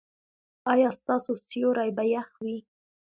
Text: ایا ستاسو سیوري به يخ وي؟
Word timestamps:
ایا 0.73 0.89
ستاسو 0.99 1.31
سیوري 1.47 1.89
به 1.97 2.03
يخ 2.13 2.27
وي؟ 2.43 2.57